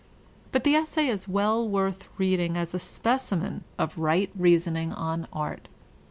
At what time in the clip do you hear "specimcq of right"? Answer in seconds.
2.77-4.31